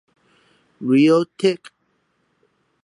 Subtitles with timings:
[0.87, 1.63] Realtek